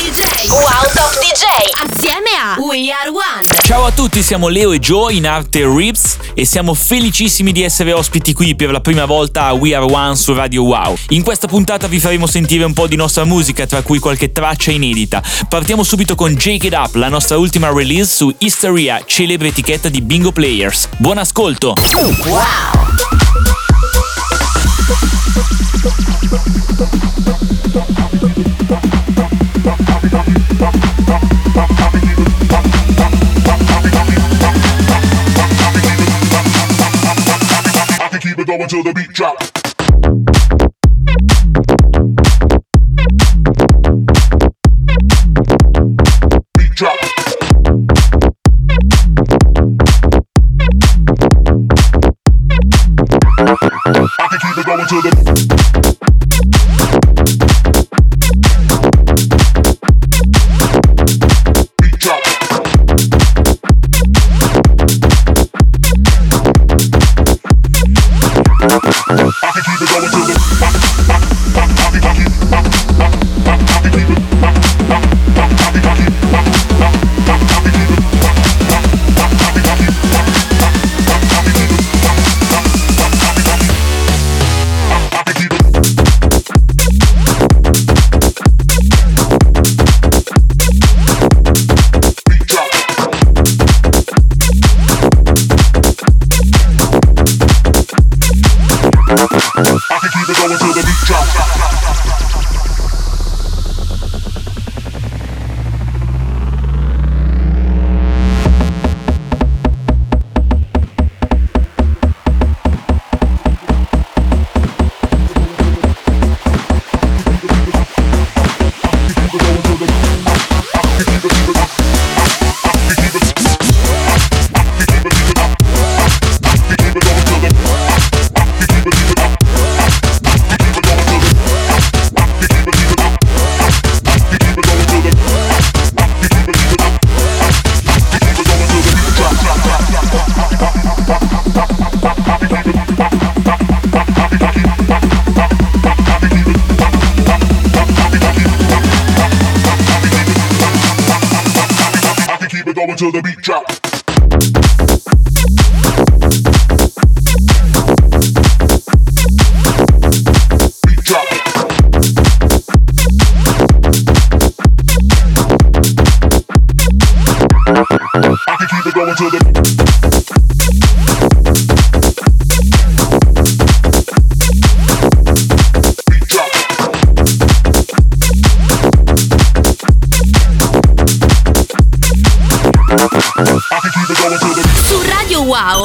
DJ. 0.00 0.48
Wow 0.48 0.82
Top 0.94 1.12
DJ. 1.20 1.44
Assieme 1.84 2.30
a 2.40 2.58
We 2.58 2.90
Are 2.90 3.10
One. 3.10 3.44
Ciao 3.64 3.84
a 3.84 3.90
tutti, 3.90 4.22
siamo 4.22 4.48
Leo 4.48 4.72
e 4.72 4.78
Joe 4.78 5.12
in 5.12 5.26
arte 5.26 5.62
Rips 5.66 6.16
e 6.32 6.46
siamo 6.46 6.72
felicissimi 6.72 7.52
di 7.52 7.62
essere 7.62 7.92
ospiti 7.92 8.32
qui 8.32 8.56
per 8.56 8.70
la 8.70 8.80
prima 8.80 9.04
volta 9.04 9.44
a 9.44 9.52
We 9.52 9.74
Are 9.74 9.84
One 9.84 10.16
su 10.16 10.32
Radio 10.32 10.62
Wow. 10.62 10.96
In 11.08 11.22
questa 11.22 11.48
puntata 11.48 11.86
vi 11.86 12.00
faremo 12.00 12.26
sentire 12.26 12.64
un 12.64 12.72
po' 12.72 12.86
di 12.86 12.96
nostra 12.96 13.24
musica, 13.24 13.66
tra 13.66 13.82
cui 13.82 13.98
qualche 13.98 14.32
traccia 14.32 14.70
inedita. 14.70 15.22
Partiamo 15.46 15.82
subito 15.82 16.14
con 16.14 16.34
Jake 16.34 16.68
It 16.68 16.74
Up, 16.74 16.94
la 16.94 17.10
nostra 17.10 17.36
ultima 17.36 17.70
release 17.70 18.16
su 18.16 18.34
Hysteria, 18.38 19.02
celebre 19.04 19.48
etichetta 19.48 19.90
di 19.90 20.00
Bingo 20.00 20.32
Players. 20.32 20.88
Buon 20.96 21.18
ascolto! 21.18 21.74
Wow! 22.24 22.70
I 30.02 30.08
can 38.08 38.20
keep 38.20 38.38
it 54.58 54.66
going 54.66 54.86
till 54.86 55.02
the 55.02 55.89
I 69.10 69.16
can 69.16 69.62
keep 69.64 69.82
it 69.82 69.90
going 69.90 70.10
till 70.10 70.26
the 70.26 70.39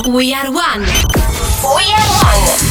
We 0.07 0.35
Are 0.35 0.51
One. 0.51 0.81
We 0.81 1.83
Are 1.93 2.59
One. 2.59 2.64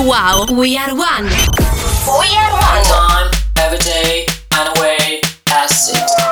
Radio 0.00 0.10
Wow, 0.10 0.46
we 0.50 0.76
are 0.78 0.94
one. 0.94 1.24
We 1.24 1.30
are 1.30 2.50
Every 2.50 2.58
one. 2.58 2.84
time, 2.84 3.30
every 3.58 3.78
day, 3.78 4.26
and 4.52 4.78
away, 4.78 5.20
acid. 5.48 5.96
Every 5.96 6.29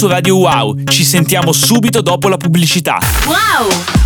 su 0.00 0.06
Radio 0.06 0.36
Wow. 0.36 0.76
Ci 0.84 1.04
sentiamo 1.04 1.52
subito 1.52 2.00
dopo 2.00 2.28
la 2.28 2.38
pubblicità. 2.38 2.98
Wow. 3.26 3.99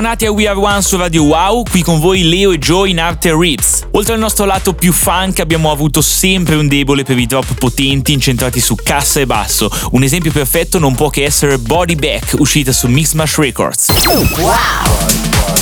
Bentornati 0.00 0.24
a 0.24 0.32
We 0.32 0.48
Are 0.48 0.58
One 0.58 0.80
su 0.80 0.96
Radio 0.96 1.24
Wow, 1.24 1.62
qui 1.64 1.82
con 1.82 2.00
voi 2.00 2.22
Leo 2.22 2.52
e 2.52 2.58
Joe 2.58 2.88
in 2.88 2.98
arte 2.98 3.36
Reads. 3.36 3.88
Oltre 3.90 4.14
al 4.14 4.18
nostro 4.18 4.46
lato 4.46 4.72
più 4.72 4.94
funk 4.94 5.40
abbiamo 5.40 5.70
avuto 5.70 6.00
sempre 6.00 6.54
un 6.54 6.68
debole 6.68 7.02
per 7.02 7.18
i 7.18 7.26
drop 7.26 7.52
potenti 7.52 8.14
incentrati 8.14 8.60
su 8.60 8.76
cassa 8.82 9.20
e 9.20 9.26
basso. 9.26 9.70
Un 9.90 10.02
esempio 10.02 10.32
perfetto 10.32 10.78
non 10.78 10.94
può 10.94 11.10
che 11.10 11.24
essere 11.24 11.58
Body 11.58 11.96
Back, 11.96 12.36
uscita 12.38 12.72
su 12.72 12.86
Mixmash 12.86 13.36
Records. 13.36 13.88
Wow! 14.38 15.59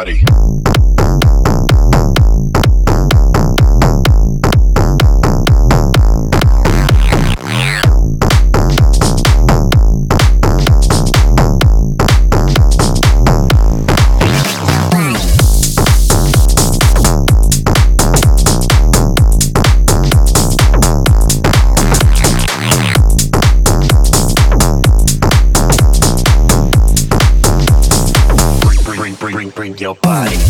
body. 0.00 0.29
your 29.90 29.96
body. 29.96 30.49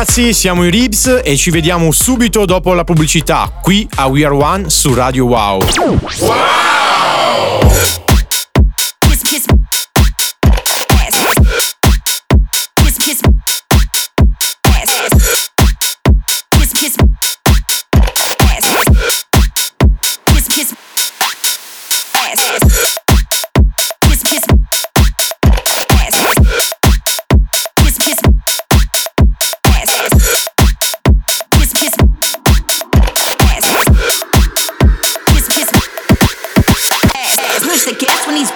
ragazzi, 0.00 0.32
siamo 0.32 0.64
i 0.64 0.70
Ribs 0.70 1.20
e 1.22 1.36
ci 1.36 1.50
vediamo 1.50 1.90
subito 1.90 2.46
dopo 2.46 2.72
la 2.72 2.84
pubblicità 2.84 3.52
qui 3.60 3.86
a 3.96 4.06
We 4.06 4.24
Are 4.24 4.34
One 4.34 4.70
su 4.70 4.94
Radio 4.94 5.26
Wow. 5.26 5.60
wow! 5.76 6.69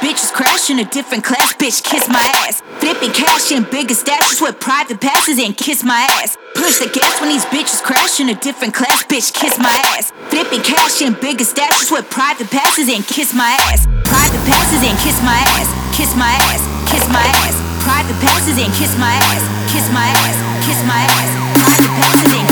Bitches 0.04 0.36
crash 0.36 0.68
in 0.68 0.78
a 0.80 0.84
different 0.84 1.24
class, 1.24 1.56
bitch, 1.56 1.80
kiss 1.80 2.04
my 2.12 2.20
ass. 2.44 2.60
Flipping 2.76 3.08
cash 3.16 3.50
in 3.56 3.64
bigger 3.64 3.96
stashes 3.96 4.36
with 4.36 4.60
private 4.60 5.00
passes 5.00 5.40
and 5.40 5.56
kiss 5.56 5.82
my 5.82 6.04
ass. 6.20 6.36
Push 6.54 6.76
the 6.84 6.92
gas 6.92 7.20
when 7.22 7.30
these 7.32 7.46
bitches 7.46 7.80
crash 7.80 8.20
in 8.20 8.28
a 8.28 8.34
different 8.34 8.74
class, 8.74 9.02
bitch, 9.08 9.32
kiss 9.32 9.56
my 9.56 9.72
ass. 9.96 10.12
Flipping 10.28 10.60
cash 10.60 11.00
in 11.00 11.14
bigger 11.14 11.48
stashes 11.48 11.90
with 11.90 12.04
private 12.10 12.50
passes 12.50 12.92
and 12.92 13.00
kiss 13.06 13.32
my 13.32 13.56
ass. 13.72 13.88
Private 14.04 14.44
passes 14.44 14.84
and 14.84 14.92
kiss 15.00 15.16
my 15.24 15.40
ass, 15.56 15.72
kiss 15.96 16.12
my 16.20 16.36
ass, 16.52 16.60
kiss 16.84 17.08
my 17.08 17.24
ass. 17.40 17.56
Private 17.80 18.20
passes 18.20 18.60
and 18.60 18.68
kiss 18.76 18.92
my 19.00 19.16
ass, 19.32 19.72
kiss 19.72 19.88
my 19.88 20.04
ass, 20.04 20.36
kiss 20.68 20.84
my 20.84 21.00
ass. 21.00 21.32
Private 21.64 21.96
passes 21.96 22.32
and 22.36 22.43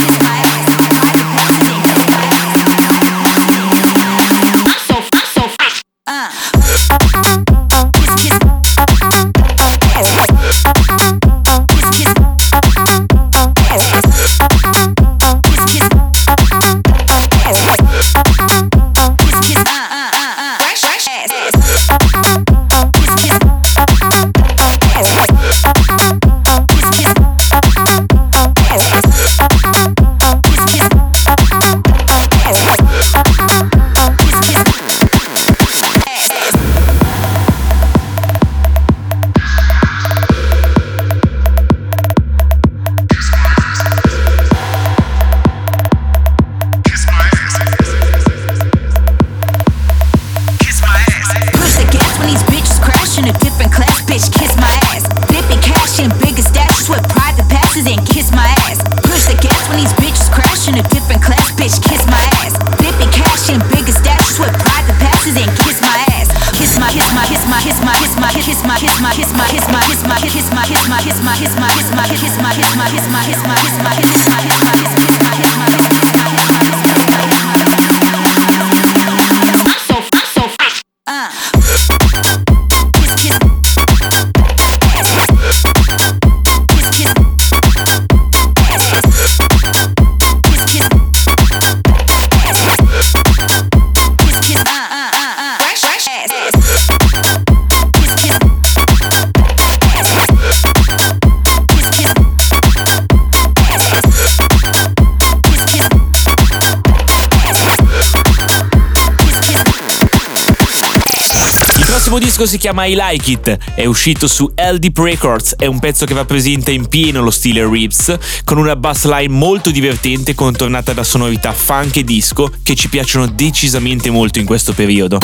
disco 112.33 112.47
si 112.47 112.57
chiama 112.57 112.87
I 112.87 112.95
Like 112.95 113.31
It, 113.31 113.59
è 113.75 113.85
uscito 113.85 114.27
su 114.27 114.51
L 114.55 114.77
Deep 114.77 114.97
Records, 114.97 115.55
è 115.59 115.66
un 115.66 115.79
pezzo 115.79 116.07
che 116.07 116.14
va 116.14 116.25
presente 116.25 116.71
in 116.71 116.88
pieno 116.88 117.21
lo 117.21 117.31
stile 117.31 117.68
Rips, 117.68 118.16
con 118.45 118.57
una 118.57 118.75
bass 118.75 119.05
line 119.05 119.29
molto 119.29 119.71
divertente 119.71 120.35
contornata 120.35 120.95
da 120.95 121.05
sonorità 121.05 121.53
funk 121.53 121.97
e 121.97 122.05
disco 122.05 122.51
che 122.62 122.75
ci 122.75 122.88
piacciono 122.88 123.27
decisamente 123.27 124.09
molto 124.09 124.38
in 124.38 124.47
questo 124.47 124.73
periodo. 124.73 125.18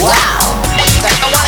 Wow! 0.00 1.47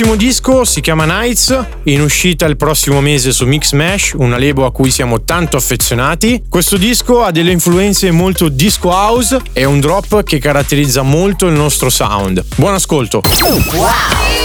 Prossimo 0.00 0.16
disco 0.16 0.64
si 0.64 0.80
chiama 0.80 1.04
Nights, 1.04 1.66
in 1.84 2.00
uscita 2.00 2.46
il 2.46 2.56
prossimo 2.56 3.02
mese 3.02 3.32
su 3.32 3.44
Mix 3.44 3.72
Mash, 3.72 4.14
una 4.16 4.38
label 4.38 4.64
a 4.64 4.70
cui 4.70 4.90
siamo 4.90 5.24
tanto 5.24 5.58
affezionati. 5.58 6.44
Questo 6.48 6.78
disco 6.78 7.22
ha 7.22 7.30
delle 7.30 7.50
influenze 7.50 8.10
molto 8.10 8.48
disco 8.48 8.88
house 8.88 9.38
e 9.52 9.66
un 9.66 9.78
drop 9.78 10.22
che 10.22 10.38
caratterizza 10.38 11.02
molto 11.02 11.48
il 11.48 11.52
nostro 11.52 11.90
sound. 11.90 12.42
Buon 12.56 12.72
ascolto! 12.72 13.20
It 13.26 14.39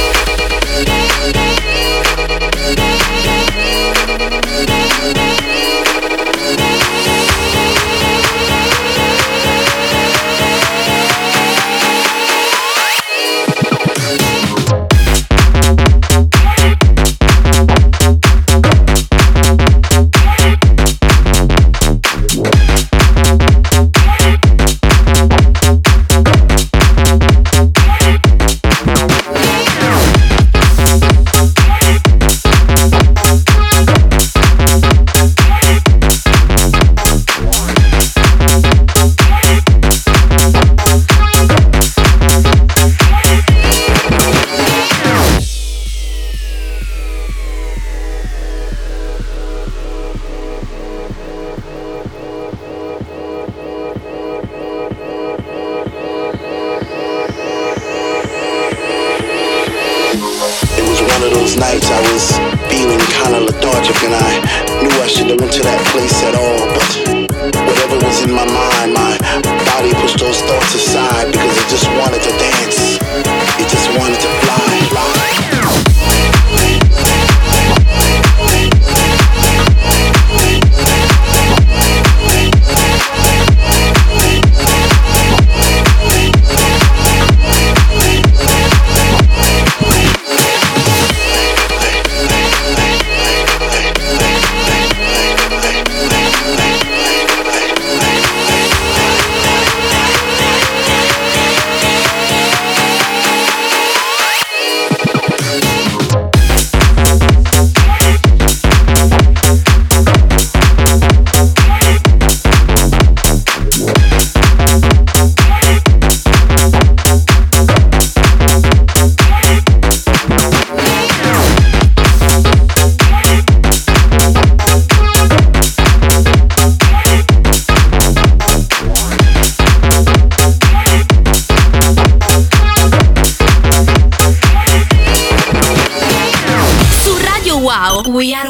We 138.15 138.33
Are 138.33 138.44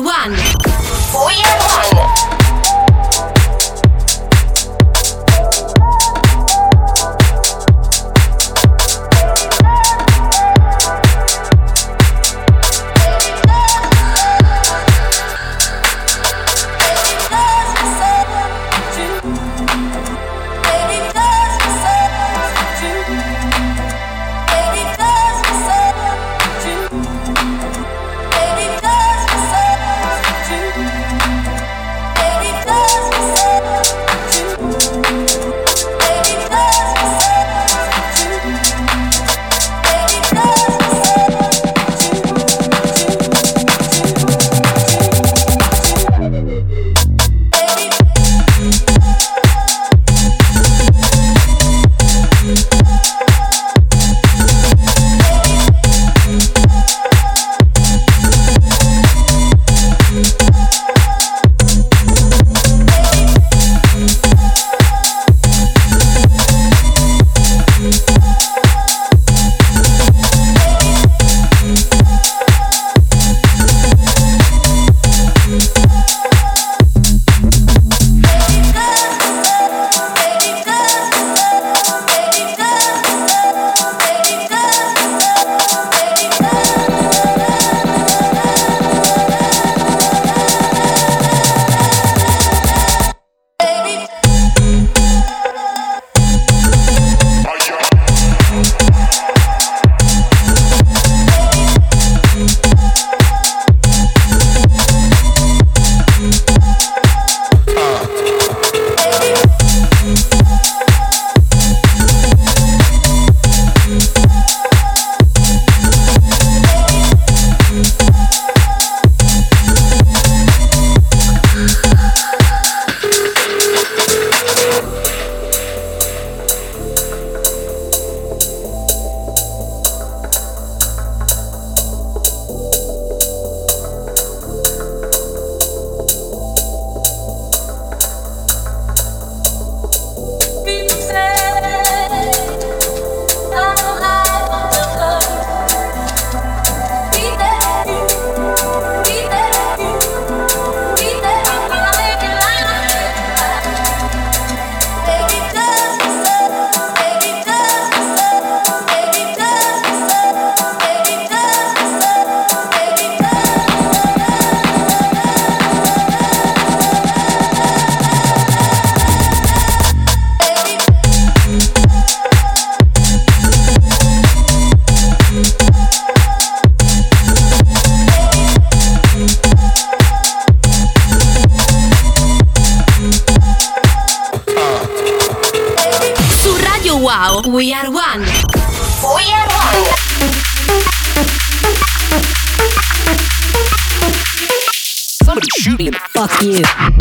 fuck 196.28 196.42
you. 196.42 196.95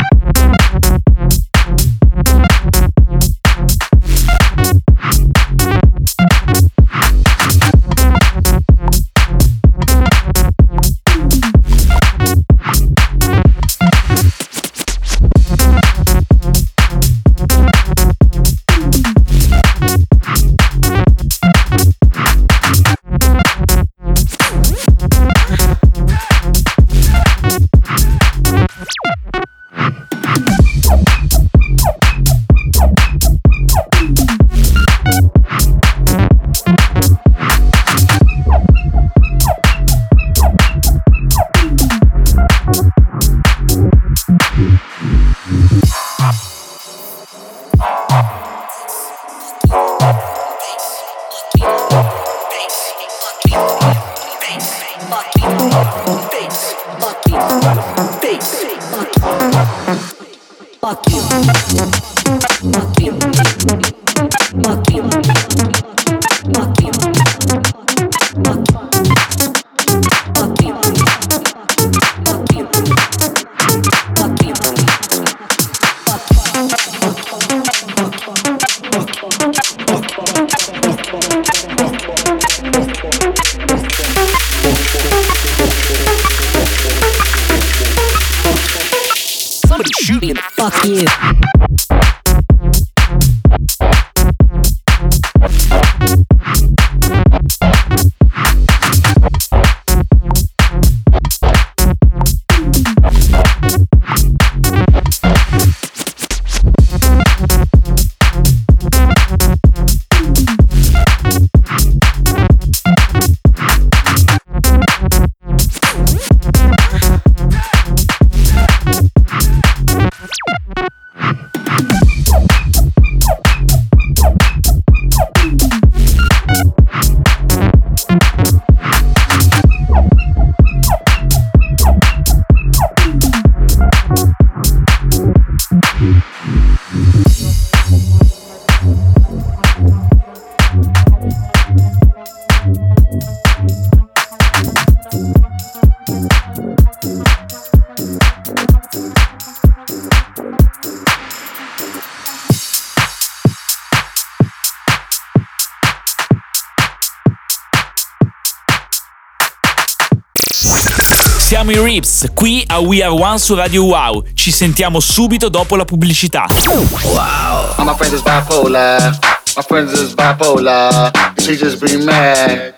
Siamo 161.45 161.69
i 161.69 161.77
Rips, 161.77 162.31
qui 162.33 162.63
a 162.65 162.79
We 162.79 163.03
Are 163.03 163.11
One 163.13 163.37
su 163.37 163.53
Radio 163.53 163.85
Wow. 163.85 164.23
Ci 164.33 164.49
sentiamo 164.49 164.99
subito 164.99 165.47
dopo 165.47 165.75
la 165.75 165.85
pubblicità. 165.85 166.45
All 166.47 167.85
my 167.85 167.93
friends 167.93 168.15
is 168.15 168.23
bipolar. 168.23 169.15
My 169.55 169.61
friends 169.61 169.93
is 169.93 170.15
bipolar. 170.15 171.11
She 171.37 171.55
just 171.55 171.79
be 171.79 172.03
mad. 172.03 172.73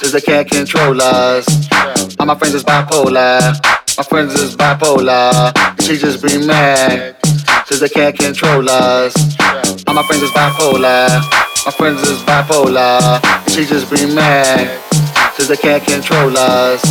Cause 0.00 0.10
they 0.10 0.20
can't 0.20 0.50
control 0.50 1.00
us. 1.00 1.44
My 2.18 2.34
friends 2.34 2.54
is 2.54 2.64
bipolar. 2.64 3.56
My 3.96 4.02
friends 4.02 4.34
is 4.34 4.56
bipolar. 4.56 5.52
She 5.82 5.96
just 5.96 6.20
be 6.20 6.44
mad. 6.44 7.14
Cause 7.68 7.78
they 7.78 7.88
can't 7.88 8.18
control 8.18 8.68
us. 8.68 9.14
My 9.86 10.02
friends 10.02 10.24
is 10.24 10.32
bipolar. 10.32 11.22
My 11.64 11.70
friends 11.70 12.02
is 12.02 12.18
bipolar. 12.24 13.20
She 13.48 13.64
just 13.64 13.88
be 13.88 14.12
mad. 14.12 14.76
Cause 15.36 15.46
they 15.46 15.56
can't 15.56 15.84
control 15.84 16.36
us. 16.36 16.82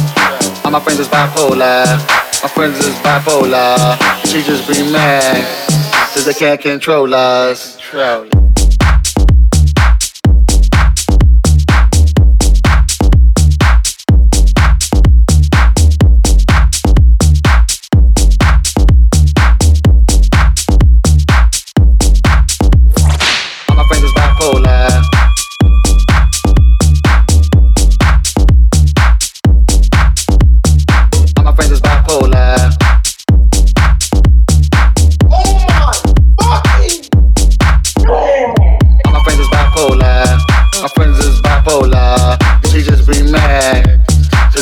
My 0.70 0.82
friends 0.82 1.00
is 1.00 1.08
bipolar. 1.08 1.86
My 2.44 2.50
friends 2.50 2.78
is 2.80 2.94
bipolar. 2.96 3.98
She 4.26 4.44
just 4.44 4.68
be 4.68 4.92
mad. 4.92 5.46
Cause 6.14 6.26
they 6.26 6.34
can't 6.34 6.60
control 6.60 7.16
us. 7.16 7.78
All 7.94 8.28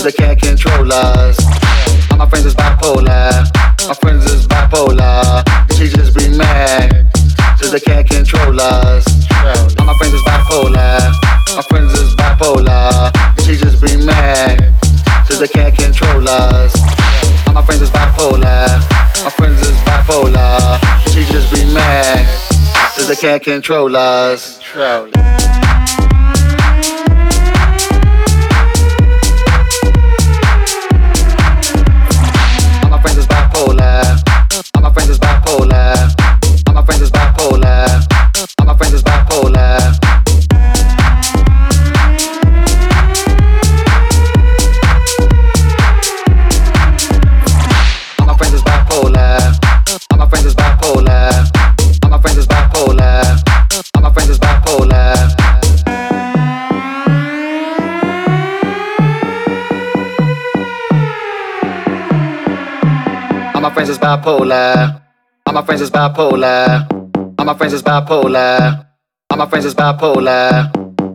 they 0.05 0.11
can't 0.11 0.39
control 0.39 0.93
us. 0.93 1.35
All 2.11 2.17
my 2.17 2.29
friends 2.29 2.45
is 2.45 2.53
bipolar. 2.53 3.49
My 3.87 3.93
friends 3.95 4.23
is 4.25 4.45
bipolar. 4.45 5.41
She 5.75 5.87
just 5.87 6.15
be 6.15 6.29
mad. 6.37 7.11
Cause 7.59 7.71
they 7.71 7.79
can't 7.79 8.07
control 8.07 8.61
us. 8.61 9.03
All 9.79 9.85
my 9.85 9.97
friends 9.97 10.13
is 10.13 10.21
bipolar. 10.21 11.11
My 11.55 11.63
friends 11.69 11.91
is 11.93 12.13
bipolar. 12.13 13.11
She 13.45 13.55
just 13.55 13.81
be 13.81 13.97
mad. 14.05 14.75
Cause 15.27 15.39
they 15.39 15.47
can't 15.47 15.75
control 15.75 16.29
us. 16.29 16.75
All 17.47 17.53
my 17.53 17.65
friends 17.65 17.81
is 17.81 17.89
bipolar. 17.89 18.77
My 19.23 19.31
friends 19.31 19.59
is 19.61 19.75
bipolar. 19.89 20.77
She 21.13 21.25
just 21.33 21.51
be 21.51 21.65
mad. 21.73 22.27
Cause 22.95 23.07
they 23.07 23.15
can't 23.15 23.41
control 23.41 23.95
us. 23.95 24.59
All 24.77 25.09
bipolar. 33.65 34.21
All 34.75 34.81
my 34.81 34.93
friends 34.93 35.09
is 35.09 35.19
bipolar. 35.19 36.13
All 36.67 36.73
my 36.73 36.85
friends 36.85 37.01
is 37.01 37.11
bipolar. 37.11 38.07
All 38.59 38.65
my 38.65 38.77
friends 38.77 38.93
is 38.93 39.03
bipolar. 39.03 39.94
my 63.65 63.73
friends 63.73 63.89
is 63.89 63.97
bipolar. 63.97 65.01
All 65.47 65.53
my 65.53 65.63
friends 65.65 65.81
is 65.81 65.89
bipolar. 65.89 66.85
All 67.39 67.45
my 67.45 67.55
friends 67.55 67.73
is 67.73 67.81
bipolar. 67.81 68.85
All 69.31 69.37
my 69.37 69.47
friends 69.49 69.65
is 69.65 69.73
bipolar. 69.73 70.69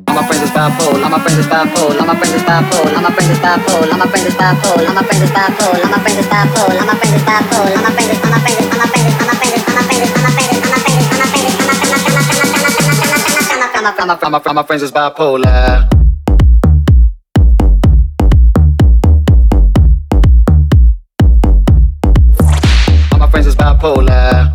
All 0.09 0.15
my 0.17 0.23
friends 0.27 0.43
is 0.43 0.51
bipolar. 0.51 1.05
All 1.05 1.11
my 1.11 1.19
friends 1.23 1.39
is 1.39 1.47
bipolar. 1.47 2.01
All 2.01 2.07
my 2.11 2.17
friends 2.19 2.35
is 2.35 2.43
bipolar. 2.43 2.97
All 2.97 3.03
my 3.07 3.15
friends 3.15 3.31
is 3.31 3.39
bipolar. 3.39 3.87
All 3.87 4.03
my 4.03 4.09
friends 4.11 4.27
is 4.27 4.35
bipolar. 4.35 4.89
All 4.89 4.95
my 4.95 5.07
friends 5.07 5.23
is 5.23 5.31
bipolar. 5.31 5.71
All 5.71 5.95
my 5.95 6.03
friends 6.03 6.19
is 6.19 6.33
bipolar. 6.35 6.81
All 6.81 6.87
my 6.87 6.97
friends 6.99 6.99
is 6.99 6.99
bipolar. 6.99 6.99
All 6.99 6.99
my 6.99 6.99
friends 6.99 7.15
is 7.15 7.23
bipolar. 7.23 7.61
All 7.61 7.95
my 8.01 8.17
friends 14.17 14.33
is 14.33 14.43
bipolar. 14.43 14.47
All 14.47 14.55
my 14.55 14.63
friends 14.65 14.83
is 14.83 14.93
bipolar. 14.93 16.10
friends 23.43 23.47
is 23.47 23.57
bipolar. 23.57 24.53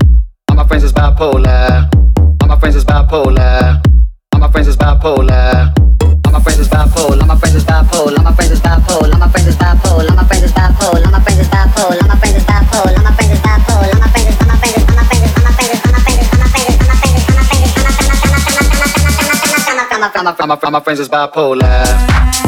All 0.50 0.56
my 0.56 0.68
friends 0.68 0.84
is 0.84 0.94
bipolar. 0.94 1.90
All 2.42 2.48
my 2.48 2.60
friends 2.60 2.76
is 2.76 2.86
bipolar. 2.86 3.82
All 4.34 4.40
my 4.40 4.52
friends 4.52 4.68
is 4.68 4.78
bipolar. 4.78 5.74
All 6.28 6.32
my 6.32 6.40
friends 6.40 6.60
is 6.60 6.68
bipolar. 6.68 7.22
All 7.22 7.28
my 7.28 7.36
friends 7.36 7.56
is 7.56 7.64
bipolar. 7.64 8.18
All 8.18 8.24
my 8.24 8.32
friends 8.32 8.52
is 8.52 8.62
bipolar. 8.62 9.10
All 9.10 9.18
my 9.18 9.34
friends 9.34 9.48
is 9.48 9.50
bipolar. 9.50 10.06
All 10.06 10.22
my 10.22 10.22
friends 10.22 10.44
is 10.46 10.54
bipolar. 10.54 11.02
All 11.02 11.12
my 11.12 11.22
friends 11.22 11.42
is 11.42 11.50
bipolar. 11.50 11.96
All 11.96 12.02
my 12.06 12.22
friends 12.22 12.36
is 12.36 12.46
bipolar. 12.46 12.96
All 12.96 13.04
my 13.04 13.16
friends 13.16 13.32
is 13.32 13.40
bipolar. 13.42 13.88
All 13.88 13.98
my 13.98 14.12
friends 14.12 14.30
is 14.30 14.30
bipolar. 20.46 20.66
All 20.66 20.72
my 20.72 20.80
friends 20.80 21.00
is 21.00 21.10
bipolar. 21.10 22.45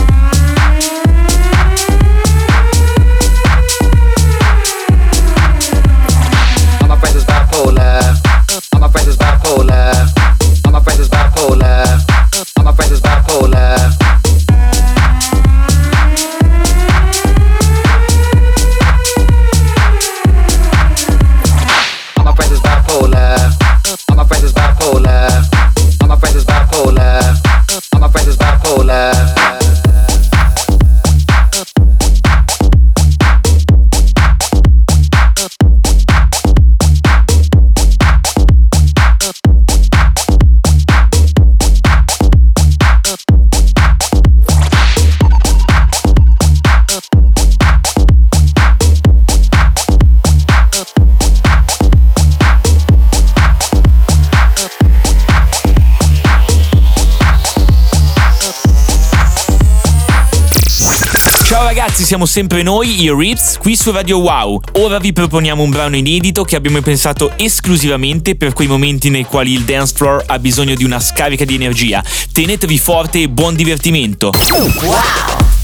Siamo 62.08 62.26
sempre 62.26 62.64
noi, 62.64 63.04
i 63.04 63.12
Rips, 63.14 63.58
qui 63.58 63.76
su 63.76 63.92
Radio 63.92 64.20
Wow. 64.20 64.62
Ora 64.76 64.98
vi 64.98 65.12
proponiamo 65.12 65.62
un 65.62 65.70
brano 65.70 65.98
inedito 65.98 66.46
che 66.46 66.56
abbiamo 66.56 66.80
pensato 66.80 67.34
esclusivamente 67.36 68.38
per 68.38 68.54
quei 68.54 68.70
momenti 68.70 69.10
nei 69.10 69.26
quali 69.26 69.52
il 69.52 69.64
dance 69.64 69.94
floor 69.94 70.24
ha 70.26 70.40
bisogno 70.40 70.74
di 70.76 70.86
una 70.86 71.02
scarica 71.02 71.44
di 71.44 71.56
energia. 71.56 72.02
Tenetevi 72.32 72.78
forte 72.78 73.24
e 73.24 73.28
buon 73.28 73.56
divertimento. 73.56 74.32
Yeah, 74.46 75.57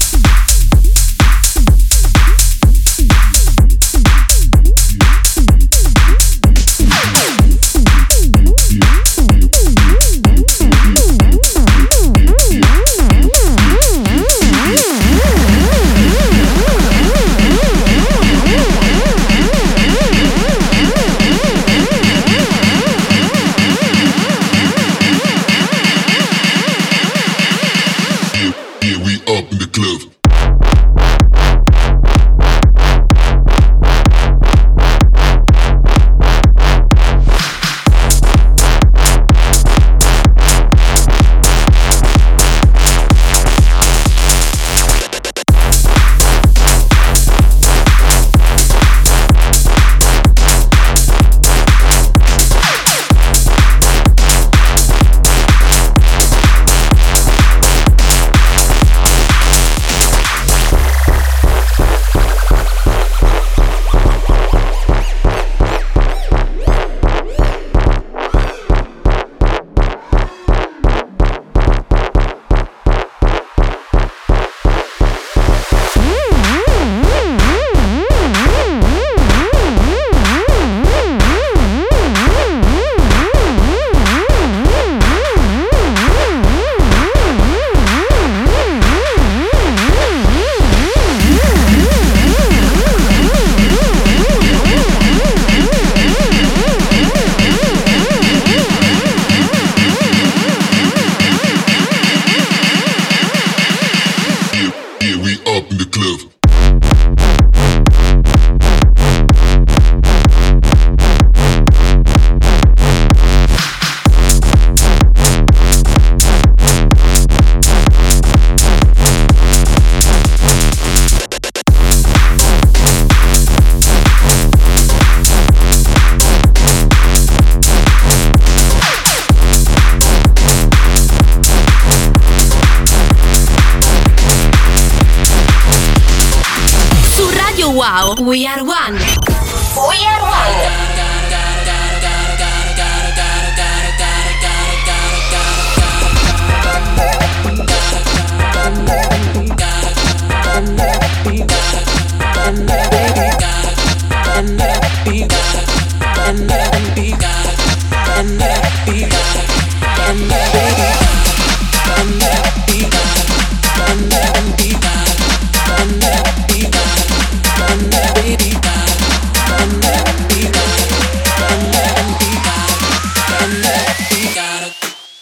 We 137.94 138.44
are 138.48 138.63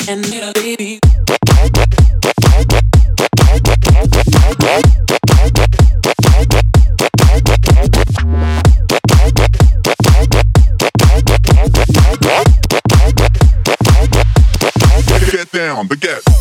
and 0.08 0.30
need 0.30 0.42
a 0.42 0.52
baby. 0.52 1.00
Get. 16.02 16.31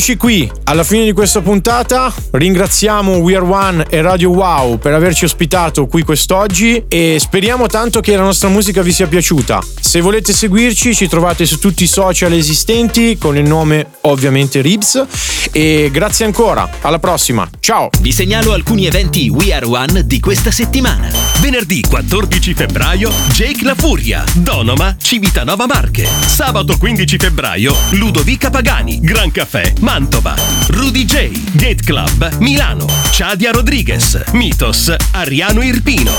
Eccoci 0.00 0.16
qui, 0.16 0.50
alla 0.64 0.82
fine 0.82 1.04
di 1.04 1.12
questa 1.12 1.42
puntata. 1.42 2.10
Ringraziamo 2.30 3.16
We 3.16 3.36
Are 3.36 3.44
One 3.44 3.86
e 3.90 4.00
Radio 4.00 4.30
Wow 4.30 4.78
per 4.78 4.94
averci 4.94 5.26
ospitato 5.26 5.86
qui 5.86 6.04
quest'oggi 6.04 6.84
e 6.88 7.18
speriamo 7.20 7.66
tanto 7.66 8.00
che 8.00 8.16
la 8.16 8.22
nostra 8.22 8.48
musica 8.48 8.80
vi 8.80 8.92
sia 8.92 9.06
piaciuta. 9.06 9.62
Se 9.78 10.00
volete 10.00 10.32
seguirci 10.32 10.94
ci 10.94 11.06
trovate 11.06 11.44
su 11.44 11.58
tutti 11.58 11.82
i 11.82 11.86
social 11.86 12.32
esistenti 12.32 13.18
con 13.18 13.36
il 13.36 13.46
nome 13.46 13.88
ovviamente 14.02 14.62
Ribs 14.62 15.04
e 15.52 15.90
grazie 15.92 16.24
ancora, 16.24 16.66
alla 16.80 16.98
prossima, 16.98 17.46
ciao! 17.60 17.90
Vi 18.00 18.12
segnalo 18.12 18.52
alcuni 18.52 18.86
eventi 18.86 19.28
We 19.28 19.52
Are 19.52 19.66
One 19.66 20.06
di 20.06 20.18
questa 20.18 20.50
settimana. 20.50 21.10
Venerdì 21.40 21.82
14 21.86 22.54
febbraio 22.54 23.10
Jake 23.32 23.64
La 23.64 23.74
Furia, 23.74 24.24
Donoma, 24.34 24.96
Civitanova 25.00 25.66
Marche. 25.66 26.06
Sabato 26.26 26.78
15 26.78 27.16
febbraio 27.18 27.74
Ludovica 27.90 28.48
Pagani, 28.48 29.00
Gran 29.00 29.30
Caffè, 29.30 29.72
Mantova. 29.90 30.36
Rudy 30.68 31.04
J, 31.04 31.32
Gate 31.54 31.82
Club, 31.82 32.36
Milano. 32.38 32.86
Chadia 33.10 33.50
Rodriguez, 33.50 34.22
Mitos, 34.30 34.94
Ariano 35.10 35.62
Irpino. 35.62 36.12